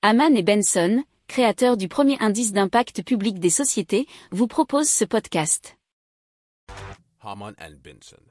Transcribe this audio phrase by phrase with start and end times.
[0.00, 5.76] Haman et Benson, créateurs du premier indice d'impact public des sociétés, vous proposent ce podcast.
[7.20, 8.22] Haman and Benson.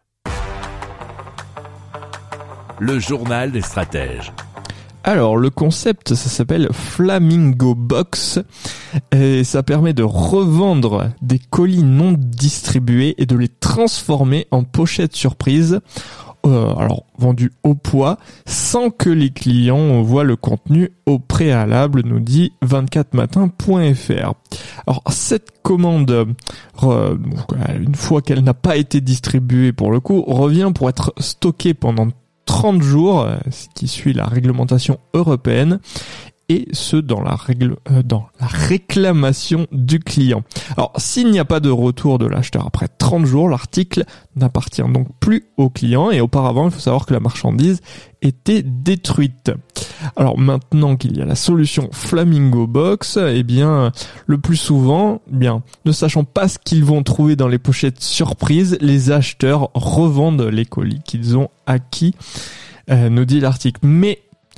[2.80, 4.32] Le journal des stratèges.
[5.04, 8.40] Alors, le concept, ça s'appelle Flamingo Box
[9.12, 15.18] et ça permet de revendre des colis non distribués et de les transformer en pochettes
[15.18, 15.82] surprises.
[16.48, 22.22] Euh, alors vendus au poids sans que les clients voient le contenu au préalable nous
[22.22, 24.34] dit 24matin.fr
[24.86, 26.10] alors cette commande
[26.84, 27.18] euh,
[27.80, 32.08] une fois qu'elle n'a pas été distribuée pour le coup revient pour être stockée pendant
[32.46, 35.80] 30 jours, euh, ce qui suit la réglementation européenne
[36.48, 40.44] et ce dans la règle dans réclamation du client.
[40.76, 44.04] Alors s'il n'y a pas de retour de l'acheteur après 30 jours, l'article
[44.36, 47.82] n'appartient donc plus au client et auparavant, il faut savoir que la marchandise
[48.22, 49.52] était détruite.
[50.16, 53.92] Alors maintenant qu'il y a la solution Flamingo Box, eh bien
[54.26, 58.02] le plus souvent, eh bien ne sachant pas ce qu'ils vont trouver dans les pochettes
[58.02, 62.16] surprises, les acheteurs revendent les colis qu'ils ont acquis,
[62.90, 63.80] euh, nous dit l'article.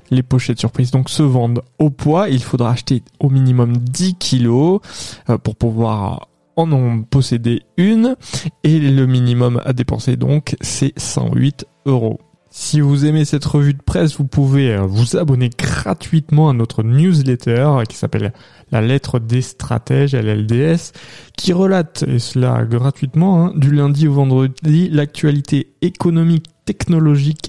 [0.09, 2.29] Les pochettes surprises donc se vendent au poids.
[2.29, 4.81] Il faudra acheter au minimum 10 kilos
[5.29, 8.15] euh, pour pouvoir en posséder une.
[8.63, 12.19] Et le minimum à dépenser donc c'est 108 euros.
[12.51, 16.81] Si vous aimez cette revue de presse, vous pouvez euh, vous abonner gratuitement à notre
[16.81, 18.33] newsletter qui s'appelle
[18.71, 20.93] La lettre des stratèges, LLDS,
[21.37, 27.48] qui relate, et cela gratuitement, hein, du lundi au vendredi, l'actualité économique, technologique